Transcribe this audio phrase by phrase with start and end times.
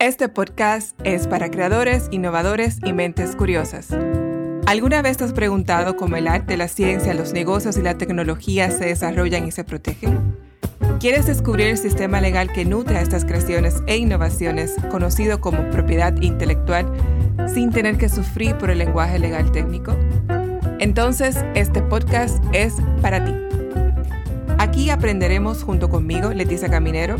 [0.00, 3.88] Este podcast es para creadores, innovadores y mentes curiosas.
[4.64, 8.70] ¿Alguna vez te has preguntado cómo el arte, la ciencia, los negocios y la tecnología
[8.70, 10.38] se desarrollan y se protegen?
[11.00, 16.18] ¿Quieres descubrir el sistema legal que nutre a estas creaciones e innovaciones, conocido como propiedad
[16.22, 16.90] intelectual,
[17.52, 19.94] sin tener que sufrir por el lenguaje legal técnico?
[20.78, 23.34] Entonces, este podcast es para ti.
[24.56, 27.16] Aquí aprenderemos junto conmigo, Leticia Caminero,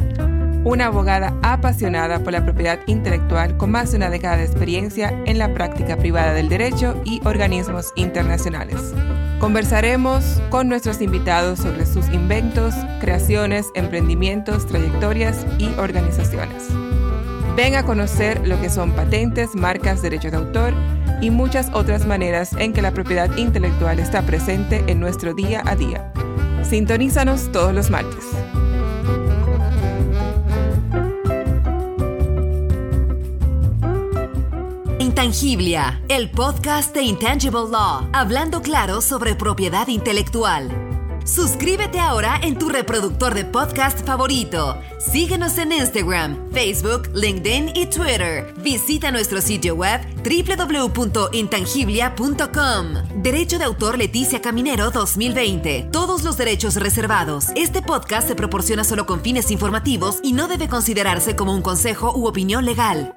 [0.64, 5.38] una abogada apasionada por la propiedad intelectual con más de una década de experiencia en
[5.38, 8.94] la práctica privada del derecho y organismos internacionales.
[9.38, 16.68] Conversaremos con nuestros invitados sobre sus inventos, creaciones, emprendimientos, trayectorias y organizaciones.
[17.56, 20.74] Ven a conocer lo que son patentes, marcas, derechos de autor
[21.22, 25.74] y muchas otras maneras en que la propiedad intelectual está presente en nuestro día a
[25.74, 26.12] día.
[26.62, 28.24] Sintonízanos todos los martes.
[35.10, 40.70] Intangiblia, el podcast de Intangible Law, hablando claro sobre propiedad intelectual.
[41.24, 44.78] Suscríbete ahora en tu reproductor de podcast favorito.
[45.00, 48.54] Síguenos en Instagram, Facebook, LinkedIn y Twitter.
[48.62, 53.20] Visita nuestro sitio web www.intangiblia.com.
[53.20, 55.88] Derecho de autor Leticia Caminero 2020.
[55.90, 57.46] Todos los derechos reservados.
[57.56, 62.16] Este podcast se proporciona solo con fines informativos y no debe considerarse como un consejo
[62.16, 63.16] u opinión legal.